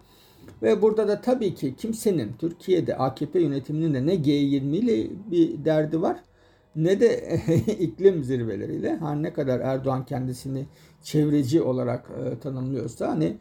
Ve 0.62 0.82
burada 0.82 1.08
da 1.08 1.22
tabii 1.22 1.56
ki 1.56 1.76
kimsenin 1.78 2.34
Türkiye'de 2.40 2.98
AKP 2.98 3.40
yönetiminin 3.40 3.94
de 3.94 4.06
ne 4.06 4.16
G20 4.16 4.76
ile 4.76 5.10
bir 5.32 5.66
derdi 5.66 6.02
var 6.02 6.18
ne 6.78 7.00
de 7.00 7.40
iklim 7.80 8.24
zirveleriyle 8.24 8.98
her 8.98 9.24
ne 9.24 9.34
kadar 9.34 9.60
Erdoğan 9.60 10.06
kendisini 10.06 10.66
çevreci 11.02 11.62
olarak 11.62 12.12
e, 12.26 12.40
tanımlıyorsa 12.40 13.08
hani 13.08 13.38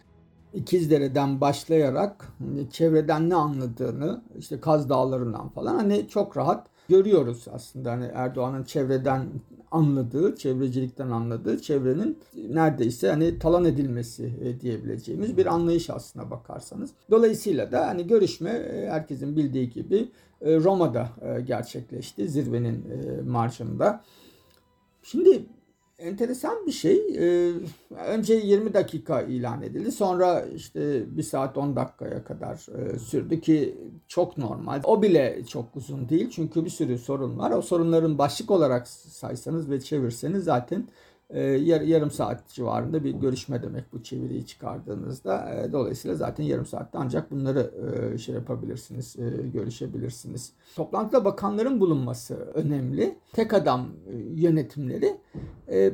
İkizdere'den 0.55 1.41
başlayarak 1.41 2.29
hani 2.39 2.71
çevreden 2.71 3.31
ne 3.31 3.35
anladığını 3.35 4.23
işte 4.39 4.61
Kaz 4.61 4.89
Dağları'ndan 4.89 5.49
falan 5.49 5.75
hani 5.75 6.09
çok 6.09 6.37
rahat 6.37 6.67
görüyoruz 6.89 7.47
aslında 7.53 7.93
hani 7.93 8.05
Erdoğan'ın 8.15 8.65
çevreden 8.65 9.27
anladığı, 9.71 10.37
çevrecilikten 10.37 11.11
anladığı 11.11 11.63
çevrenin 11.63 12.19
neredeyse 12.49 13.11
hani 13.11 13.39
talan 13.39 13.65
edilmesi 13.65 14.33
e, 14.43 14.61
diyebileceğimiz 14.61 15.37
bir 15.37 15.47
anlayış 15.47 15.91
aslına 15.91 16.31
bakarsanız. 16.31 16.91
Dolayısıyla 17.11 17.73
da 17.73 17.87
hani 17.87 18.07
görüşme 18.07 18.51
e, 18.51 18.91
herkesin 18.91 19.37
bildiği 19.37 19.71
gibi 19.71 20.09
Roma'da 20.43 21.09
gerçekleşti 21.47 22.29
zirvenin 22.29 22.85
marşında. 23.29 24.05
Şimdi 25.03 25.47
enteresan 25.99 26.67
bir 26.67 26.73
şey. 26.73 27.19
Önce 28.07 28.35
20 28.35 28.75
dakika 28.75 29.23
ilan 29.23 29.63
edildi. 29.63 29.93
Sonra 29.93 30.45
işte 30.55 31.05
1 31.17 31.23
saat 31.23 31.57
10 31.57 31.77
dakikaya 31.77 32.25
kadar 32.25 32.67
sürdü 32.99 33.41
ki 33.41 33.77
çok 34.09 34.39
normal. 34.39 34.81
O 34.85 35.03
bile 35.03 35.43
çok 35.49 35.77
uzun 35.77 36.09
değil 36.09 36.31
çünkü 36.31 36.65
bir 36.65 36.71
sürü 36.71 36.99
sorun 36.99 37.39
var. 37.39 37.51
O 37.51 37.63
sorunların 37.63 38.19
başlık 38.19 38.51
olarak 38.51 38.89
saysanız 38.89 39.71
ve 39.71 39.81
çevirseniz 39.81 40.45
zaten 40.45 40.89
e, 41.31 41.41
yar, 41.41 41.81
yarım 41.81 42.11
saat 42.11 42.49
civarında 42.49 43.05
bir 43.05 43.11
görüşme 43.11 43.63
demek 43.63 43.93
bu 43.93 44.03
çeviriyi 44.03 44.47
çıkardığınızda. 44.47 45.55
E, 45.55 45.73
dolayısıyla 45.73 46.17
zaten 46.17 46.45
yarım 46.45 46.67
saatte 46.67 46.99
ancak 46.99 47.31
bunları 47.31 47.71
e, 48.15 48.19
şey 48.19 48.35
yapabilirsiniz, 48.35 49.17
e, 49.19 49.49
görüşebilirsiniz. 49.49 50.53
Toplantıda 50.77 51.25
bakanların 51.25 51.81
bulunması 51.81 52.35
önemli. 52.35 53.19
Tek 53.33 53.55
adam 53.55 53.89
e, 54.07 54.17
yönetimleri 54.17 55.17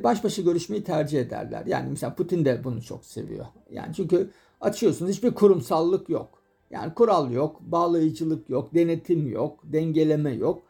baş 0.03 0.23
başa 0.23 0.41
görüşmeyi 0.41 0.83
tercih 0.83 1.21
ederler. 1.21 1.65
Yani 1.65 1.89
mesela 1.89 2.15
Putin 2.15 2.45
de 2.45 2.63
bunu 2.63 2.81
çok 2.81 3.05
seviyor. 3.05 3.45
Yani 3.71 3.93
çünkü 3.93 4.29
açıyorsunuz 4.61 5.11
hiçbir 5.11 5.31
kurumsallık 5.31 6.09
yok. 6.09 6.43
Yani 6.69 6.93
kural 6.93 7.31
yok, 7.31 7.61
bağlayıcılık 7.61 8.49
yok, 8.49 8.73
denetim 8.73 9.27
yok, 9.27 9.59
dengeleme 9.63 10.31
yok. 10.31 10.63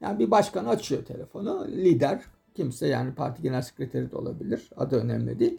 Yani 0.00 0.18
bir 0.18 0.30
başkan 0.30 0.64
açıyor 0.64 1.04
telefonu, 1.04 1.66
lider, 1.68 2.22
kimse 2.58 2.86
yani 2.86 3.14
parti 3.14 3.42
genel 3.42 3.62
sekreteri 3.62 4.10
de 4.10 4.16
olabilir, 4.16 4.70
adı 4.76 4.96
önemli 4.96 5.38
değil. 5.38 5.58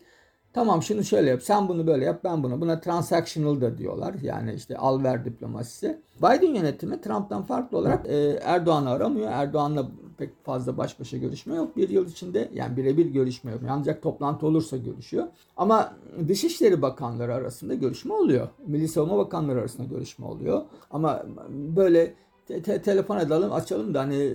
Tamam 0.53 0.83
şunu 0.83 1.03
şöyle 1.03 1.29
yap, 1.29 1.41
sen 1.43 1.67
bunu 1.67 1.87
böyle 1.87 2.05
yap, 2.05 2.21
ben 2.23 2.43
bunu. 2.43 2.61
Buna 2.61 2.79
transactional 2.79 3.61
da 3.61 3.77
diyorlar. 3.77 4.15
Yani 4.21 4.53
işte 4.53 4.77
al 4.77 5.03
ver 5.03 5.25
diplomasisi. 5.25 6.01
Biden 6.17 6.53
yönetimi 6.53 7.01
Trump'tan 7.01 7.43
farklı 7.43 7.77
olarak 7.77 8.07
e, 8.07 8.39
Erdoğan'ı 8.43 8.89
aramıyor. 8.89 9.31
Erdoğan'la 9.31 9.87
pek 10.17 10.45
fazla 10.45 10.77
baş 10.77 10.99
başa 10.99 11.17
görüşme 11.17 11.55
yok. 11.55 11.77
Bir 11.77 11.89
yıl 11.89 12.07
içinde 12.09 12.49
yani 12.53 12.77
birebir 12.77 13.05
görüşme 13.05 13.51
yok. 13.51 13.61
Ancak 13.69 14.01
toplantı 14.01 14.47
olursa 14.47 14.77
görüşüyor. 14.77 15.27
Ama 15.57 15.93
Dışişleri 16.27 16.81
Bakanları 16.81 17.33
arasında 17.33 17.73
görüşme 17.73 18.13
oluyor. 18.13 18.47
Milli 18.67 18.87
Savunma 18.87 19.17
Bakanları 19.17 19.59
arasında 19.59 19.87
görüşme 19.87 20.25
oluyor. 20.25 20.61
Ama 20.91 21.25
böyle 21.49 22.13
te- 22.47 22.61
te- 22.61 22.81
telefon 22.81 23.17
edelim 23.17 23.51
açalım 23.53 23.93
da 23.93 23.99
hani 23.99 24.27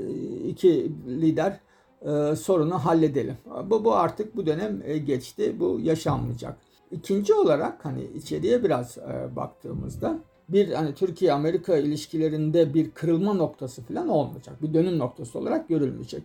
iki 0.48 0.92
lider 1.06 1.60
e, 2.04 2.36
sorunu 2.36 2.74
halledelim. 2.74 3.36
Bu, 3.70 3.84
bu 3.84 3.94
artık 3.94 4.36
bu 4.36 4.46
dönem 4.46 4.82
e, 4.84 4.98
geçti. 4.98 5.56
Bu 5.60 5.80
yaşanmayacak. 5.82 6.56
İkinci 6.90 7.34
olarak 7.34 7.84
hani 7.84 8.04
içeriye 8.04 8.64
biraz 8.64 8.98
e, 8.98 9.36
baktığımızda 9.36 10.18
bir 10.48 10.72
hani 10.72 10.94
Türkiye 10.94 11.32
Amerika 11.32 11.76
ilişkilerinde 11.76 12.74
bir 12.74 12.90
kırılma 12.90 13.34
noktası 13.34 13.82
falan 13.82 14.08
olmayacak. 14.08 14.62
Bir 14.62 14.74
dönüm 14.74 14.98
noktası 14.98 15.38
olarak 15.38 15.68
görülmeyecek. 15.68 16.22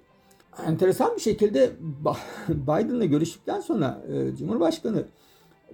Enteresan 0.66 1.16
bir 1.16 1.22
şekilde 1.22 1.72
Biden'la 2.50 3.06
görüştükten 3.06 3.62
sonra 3.62 4.02
e, 4.12 4.36
Cumhurbaşkanı 4.36 5.06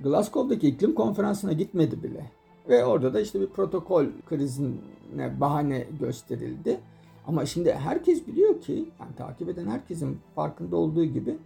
Glasgow'daki 0.04 0.68
iklim 0.68 0.96
konferansına 0.96 1.54
gitmedi 1.54 2.04
bile. 2.04 2.32
Ve 2.70 2.86
orada 2.86 3.14
da 3.14 3.20
işte 3.20 3.42
bir 3.42 3.48
protokol 3.48 4.06
krizine 4.30 5.40
bahane 5.40 5.88
gösterildi. 6.00 6.80
Ama 7.28 7.46
şimdi 7.46 7.74
herkes 7.74 8.28
biliyor 8.28 8.62
ki, 8.62 8.90
yani 9.00 9.16
takip 9.18 9.50
eden 9.50 9.68
herkesin 9.68 10.20
farkında 10.36 10.76
olduğu 10.76 11.06
gibi 11.06 11.38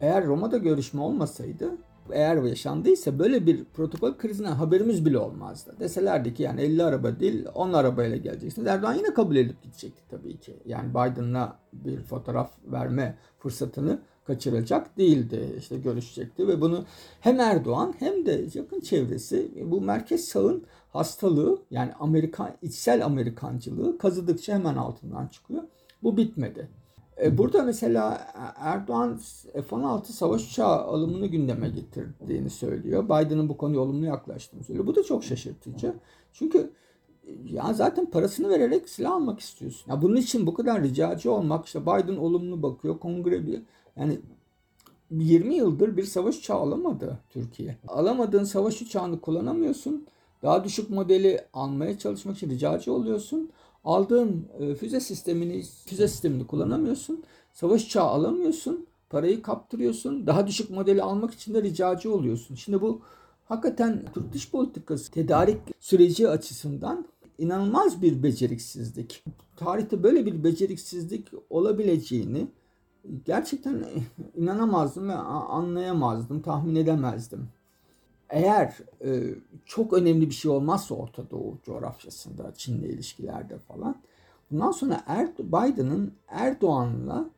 eğer 0.00 0.26
Roma'da 0.26 0.58
görüşme 0.58 1.00
olmasaydı 1.00 1.70
eğer 2.12 2.42
yaşandıysa 2.42 3.18
böyle 3.18 3.46
bir 3.46 3.64
protokol 3.64 4.16
krizinden 4.18 4.52
haberimiz 4.52 5.06
bile 5.06 5.18
olmazdı. 5.18 5.76
Deselerdi 5.80 6.34
ki 6.34 6.42
yani 6.42 6.60
50 6.60 6.84
araba 6.84 7.20
değil 7.20 7.46
10 7.54 7.72
arabayla 7.72 8.16
geleceksiniz. 8.16 8.68
Erdoğan 8.68 8.94
yine 8.94 9.14
kabul 9.14 9.36
edip 9.36 9.62
gidecekti 9.62 10.02
tabii 10.10 10.36
ki. 10.36 10.56
Yani 10.64 10.90
Biden'la 10.90 11.58
bir 11.72 12.02
fotoğraf 12.02 12.50
verme 12.66 13.16
fırsatını 13.38 13.98
kaçıracak 14.26 14.98
değildi. 14.98 15.54
İşte 15.58 15.76
görüşecekti 15.76 16.48
ve 16.48 16.60
bunu 16.60 16.84
hem 17.20 17.40
Erdoğan 17.40 17.94
hem 17.98 18.26
de 18.26 18.44
yakın 18.54 18.80
çevresi 18.80 19.50
bu 19.64 19.80
merkez 19.80 20.24
sağın 20.24 20.64
hastalığı 20.92 21.62
yani 21.70 21.92
Amerikan 22.00 22.50
içsel 22.62 23.04
Amerikancılığı 23.04 23.98
kazıdıkça 23.98 24.54
hemen 24.54 24.74
altından 24.74 25.26
çıkıyor. 25.26 25.62
Bu 26.02 26.16
bitmedi. 26.16 26.68
E, 27.22 27.38
burada 27.38 27.62
mesela 27.62 28.32
Erdoğan 28.56 29.20
F-16 29.52 30.04
savaş 30.04 30.50
uçağı 30.50 30.80
alımını 30.80 31.26
gündeme 31.26 31.68
getirdiğini 31.68 32.50
söylüyor. 32.50 33.04
Biden'ın 33.04 33.48
bu 33.48 33.56
konuya 33.56 33.80
olumlu 33.80 34.06
yaklaştığını 34.06 34.64
söylüyor. 34.64 34.86
Bu 34.86 34.94
da 34.94 35.02
çok 35.02 35.24
şaşırtıcı. 35.24 35.94
Çünkü 36.32 36.70
ya 37.44 37.72
zaten 37.74 38.06
parasını 38.06 38.48
vererek 38.48 38.88
silah 38.88 39.12
almak 39.12 39.40
istiyorsun. 39.40 39.90
Ya 39.90 40.02
bunun 40.02 40.16
için 40.16 40.46
bu 40.46 40.54
kadar 40.54 40.82
ricacı 40.82 41.32
olmak 41.32 41.66
işte 41.66 41.82
Biden 41.82 42.16
olumlu 42.16 42.62
bakıyor. 42.62 42.98
Kongre 42.98 43.46
bir 43.46 43.62
yani 43.96 44.18
20 45.10 45.54
yıldır 45.54 45.96
bir 45.96 46.04
savaş 46.04 46.38
uçağı 46.38 46.58
alamadı 46.58 47.18
Türkiye. 47.30 47.76
Alamadığın 47.88 48.44
savaş 48.44 48.82
uçağını 48.82 49.20
kullanamıyorsun. 49.20 50.06
Daha 50.42 50.64
düşük 50.64 50.90
modeli 50.90 51.40
almaya 51.52 51.98
çalışmak 51.98 52.36
için 52.36 52.50
ricacı 52.50 52.92
oluyorsun. 52.92 53.50
Aldığın 53.84 54.46
e, 54.58 54.74
füze 54.74 55.00
sistemini 55.00 55.62
füze 55.86 56.08
sistemini 56.08 56.46
kullanamıyorsun. 56.46 57.24
Savaş 57.52 57.86
uçağı 57.86 58.04
alamıyorsun. 58.04 58.86
Parayı 59.10 59.42
kaptırıyorsun. 59.42 60.26
Daha 60.26 60.46
düşük 60.46 60.70
modeli 60.70 61.02
almak 61.02 61.34
için 61.34 61.54
de 61.54 61.62
ricacı 61.62 62.14
oluyorsun. 62.14 62.54
Şimdi 62.54 62.80
bu 62.80 63.00
hakikaten 63.44 64.02
Türk 64.14 64.32
dış 64.32 64.50
politikası 64.50 65.10
tedarik 65.10 65.60
süreci 65.80 66.28
açısından 66.28 67.06
inanılmaz 67.38 68.02
bir 68.02 68.22
beceriksizlik. 68.22 69.24
Tarihte 69.56 70.02
böyle 70.02 70.26
bir 70.26 70.44
beceriksizlik 70.44 71.28
olabileceğini 71.50 72.46
gerçekten 73.24 73.84
inanamazdım 74.36 75.08
ve 75.08 75.14
anlayamazdım, 75.14 76.42
tahmin 76.42 76.74
edemezdim. 76.74 77.48
Eğer 78.30 78.78
e, 79.04 79.34
çok 79.66 79.92
önemli 79.92 80.28
bir 80.28 80.34
şey 80.34 80.50
olmazsa 80.50 80.94
Orta 80.94 81.30
Doğu 81.30 81.58
coğrafyasında, 81.62 82.52
Çin'le 82.56 82.84
ilişkilerde 82.84 83.58
falan, 83.58 83.96
bundan 84.50 84.70
sonra 84.70 85.04
er, 85.06 85.28
Biden'ın 85.38 86.12
Erdoğan'la 86.28 87.30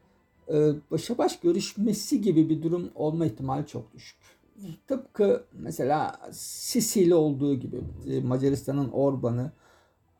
e, 0.48 0.72
başa 0.90 1.18
baş 1.18 1.40
görüşmesi 1.40 2.20
gibi 2.20 2.48
bir 2.48 2.62
durum 2.62 2.90
olma 2.94 3.26
ihtimali 3.26 3.66
çok 3.66 3.94
düşük. 3.94 4.18
Tıpkı 4.88 5.44
mesela 5.52 6.20
Sisi 6.32 7.02
ile 7.02 7.14
olduğu 7.14 7.54
gibi 7.54 7.80
e, 8.06 8.20
Macaristan'ın 8.20 8.90
Orban'ı 8.90 9.52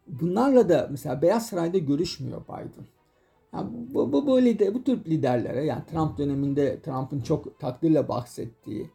bunlarla 0.07 0.69
da 0.69 0.89
mesela 0.91 1.23
Beyaz 1.23 1.47
Saray'da 1.47 1.79
görüşmüyor 1.79 2.43
Biden. 2.45 2.87
Yani 3.53 3.71
bu, 3.95 4.13
bu, 4.13 4.27
bu, 4.27 4.43
lider, 4.43 4.75
bu 4.75 4.85
tür 4.85 5.05
liderlere 5.05 5.65
yani 5.65 5.83
Trump 5.91 6.19
döneminde 6.19 6.81
Trump'ın 6.81 7.21
çok 7.21 7.61
takdirle 7.61 8.09
bahsettiği 8.09 8.91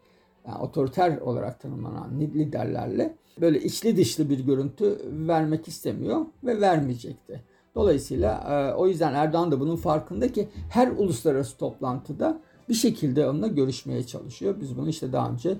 yani 0.47 0.57
otoriter 0.57 1.17
olarak 1.17 1.59
tanımlanan 1.59 2.19
liderlerle 2.19 3.15
böyle 3.41 3.59
içli 3.59 3.97
dışlı 3.97 4.29
bir 4.29 4.39
görüntü 4.39 4.99
vermek 5.11 5.67
istemiyor 5.67 6.25
ve 6.43 6.61
vermeyecekti. 6.61 7.41
Dolayısıyla 7.75 8.43
e, 8.49 8.75
o 8.75 8.87
yüzden 8.87 9.13
Erdoğan 9.13 9.51
da 9.51 9.59
bunun 9.59 9.75
farkında 9.75 10.31
ki 10.31 10.47
her 10.69 10.87
uluslararası 10.87 11.57
toplantıda 11.57 12.39
bir 12.69 12.73
şekilde 12.73 13.29
onunla 13.29 13.47
görüşmeye 13.47 14.03
çalışıyor. 14.03 14.55
Biz 14.61 14.77
bunu 14.77 14.89
işte 14.89 15.13
daha 15.13 15.29
önce 15.31 15.57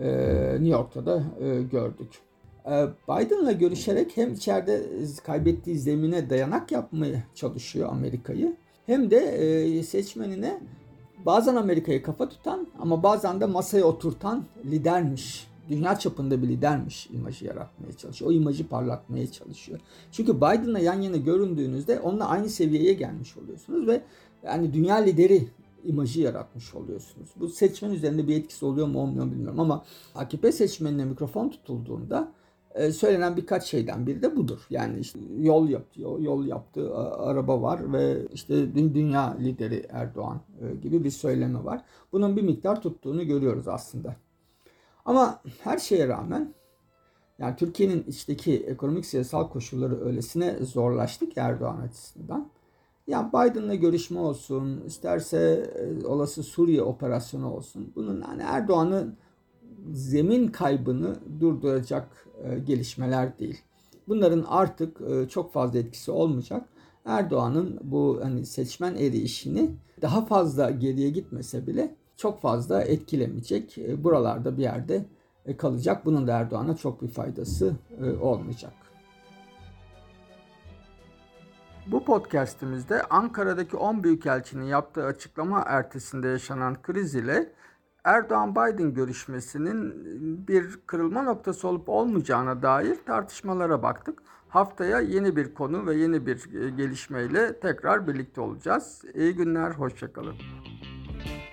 e, 0.00 0.08
New 0.52 0.68
York'ta 0.68 1.06
da 1.06 1.22
e, 1.40 1.62
gördük. 1.62 2.18
Biden'la 3.08 3.52
görüşerek 3.52 4.16
hem 4.16 4.32
içeride 4.32 4.86
kaybettiği 5.24 5.78
zemine 5.78 6.30
dayanak 6.30 6.72
yapmaya 6.72 7.22
çalışıyor 7.34 7.88
Amerika'yı 7.88 8.56
hem 8.86 9.10
de 9.10 9.82
seçmenine 9.82 10.60
bazen 11.26 11.56
Amerika'yı 11.56 12.02
kafa 12.02 12.28
tutan 12.28 12.66
ama 12.78 13.02
bazen 13.02 13.40
de 13.40 13.46
masaya 13.46 13.84
oturtan 13.84 14.44
lidermiş. 14.64 15.50
Dünya 15.68 15.98
çapında 15.98 16.42
bir 16.42 16.48
lidermiş 16.48 17.08
imajı 17.12 17.44
yaratmaya 17.44 17.92
çalışıyor. 17.92 18.30
O 18.30 18.34
imajı 18.34 18.68
parlatmaya 18.68 19.32
çalışıyor. 19.32 19.80
Çünkü 20.12 20.36
Biden'la 20.36 20.78
yan 20.78 21.00
yana 21.00 21.16
göründüğünüzde 21.16 22.00
onunla 22.00 22.28
aynı 22.28 22.48
seviyeye 22.48 22.92
gelmiş 22.92 23.36
oluyorsunuz 23.36 23.86
ve 23.86 24.02
yani 24.42 24.72
dünya 24.72 24.96
lideri 24.96 25.48
imajı 25.84 26.20
yaratmış 26.20 26.74
oluyorsunuz. 26.74 27.28
Bu 27.36 27.48
seçmen 27.48 27.90
üzerinde 27.90 28.28
bir 28.28 28.36
etkisi 28.36 28.64
oluyor 28.64 28.86
mu 28.86 29.00
olmuyor 29.02 29.24
mu 29.24 29.32
bilmiyorum 29.32 29.60
ama 29.60 29.84
AKP 30.14 30.52
seçmenine 30.52 31.04
mikrofon 31.04 31.48
tutulduğunda 31.48 32.32
e, 32.74 32.92
söylenen 32.92 33.36
birkaç 33.36 33.64
şeyden 33.64 34.06
biri 34.06 34.22
de 34.22 34.36
budur. 34.36 34.66
Yani 34.70 34.98
işte 34.98 35.18
yol 35.38 35.68
yapıyor, 35.68 36.18
yol 36.18 36.46
yaptığı 36.46 36.96
araba 36.96 37.62
var 37.62 37.92
ve 37.92 38.26
işte 38.32 38.74
dünya 38.74 39.36
lideri 39.40 39.86
Erdoğan 39.90 40.40
e, 40.60 40.74
gibi 40.74 41.04
bir 41.04 41.10
söylemi 41.10 41.64
var. 41.64 41.84
Bunun 42.12 42.36
bir 42.36 42.42
miktar 42.42 42.82
tuttuğunu 42.82 43.26
görüyoruz 43.26 43.68
aslında. 43.68 44.16
Ama 45.04 45.42
her 45.64 45.78
şeye 45.78 46.08
rağmen 46.08 46.54
yani 47.38 47.56
Türkiye'nin 47.56 48.04
içteki 48.08 48.56
ekonomik 48.56 49.06
siyasal 49.06 49.48
koşulları 49.48 50.04
öylesine 50.04 50.56
zorlaştı 50.64 51.28
ki 51.28 51.40
Erdoğan 51.40 51.80
açısından. 51.80 52.50
Ya 53.06 53.30
Biden'la 53.32 53.74
görüşme 53.74 54.20
olsun, 54.20 54.80
isterse 54.86 55.70
e, 55.76 56.06
olası 56.06 56.42
Suriye 56.42 56.82
operasyonu 56.82 57.52
olsun. 57.52 57.92
Bunun 57.96 58.20
hani 58.20 58.42
Erdoğan'ın 58.42 59.16
zemin 59.92 60.48
kaybını 60.48 61.16
durduracak 61.40 62.26
e, 62.44 62.58
gelişmeler 62.58 63.38
değil. 63.38 63.60
Bunların 64.08 64.44
artık 64.48 65.00
e, 65.00 65.28
çok 65.28 65.52
fazla 65.52 65.78
etkisi 65.78 66.10
olmayacak. 66.10 66.68
Erdoğan'ın 67.04 67.80
bu 67.82 68.20
hani 68.22 68.46
seçmen 68.46 68.94
erişini 68.94 69.70
daha 70.02 70.26
fazla 70.26 70.70
geriye 70.70 71.10
gitmese 71.10 71.66
bile 71.66 71.94
çok 72.16 72.40
fazla 72.40 72.82
etkilemeyecek. 72.82 73.78
E, 73.78 74.04
buralarda 74.04 74.56
bir 74.56 74.62
yerde 74.62 75.04
kalacak. 75.58 76.04
Bunun 76.06 76.26
da 76.26 76.32
Erdoğan'a 76.32 76.76
çok 76.76 77.02
bir 77.02 77.08
faydası 77.08 77.76
olmayacak. 78.20 78.72
Bu 81.86 82.04
podcast'imizde 82.04 83.02
Ankara'daki 83.02 83.76
10 83.76 84.02
büyükelçinin 84.02 84.64
yaptığı 84.64 85.04
açıklama 85.04 85.64
ertesinde 85.66 86.28
yaşanan 86.28 86.82
kriz 86.82 87.14
ile 87.14 87.52
Erdoğan-Biden 88.04 88.94
görüşmesinin 88.94 89.94
bir 90.48 90.64
kırılma 90.86 91.22
noktası 91.22 91.68
olup 91.68 91.88
olmayacağına 91.88 92.62
dair 92.62 92.96
tartışmalara 93.06 93.82
baktık. 93.82 94.22
Haftaya 94.48 95.00
yeni 95.00 95.36
bir 95.36 95.54
konu 95.54 95.86
ve 95.86 95.96
yeni 95.96 96.26
bir 96.26 96.36
e, 96.36 96.70
gelişmeyle 96.70 97.60
tekrar 97.60 98.08
birlikte 98.08 98.40
olacağız. 98.40 99.04
İyi 99.14 99.34
günler, 99.34 99.70
hoşçakalın. 99.70 100.34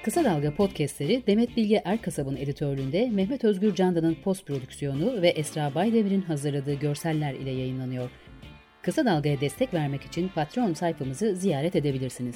Kısa 0.04 0.24
Dalga 0.24 0.56
podcastleri 0.56 1.24
Demet 1.28 1.58
Bilge 1.58 1.82
Erkasab'ın 1.86 2.36
editörlüğünde 2.36 3.10
Mehmet 3.10 3.44
Özgür 3.44 3.76
Candan'ın 3.76 4.18
post 4.24 4.48
prodüksiyonu 4.48 5.22
ve 5.22 5.28
Esra 5.28 5.76
Baydemir'in 5.76 6.22
hazırladığı 6.22 6.74
görseller 6.74 7.34
ile 7.34 7.52
yayınlanıyor. 7.52 8.10
Kısa 8.82 9.06
Dalga'ya 9.06 9.42
destek 9.42 9.74
vermek 9.74 10.02
için 10.02 10.30
Patreon 10.36 10.74
sayfamızı 10.74 11.36
ziyaret 11.36 11.76
edebilirsiniz. 11.76 12.36